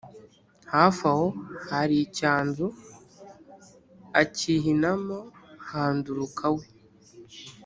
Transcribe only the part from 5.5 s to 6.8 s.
handuruka we!